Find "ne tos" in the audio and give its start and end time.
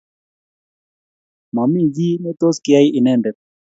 2.23-2.57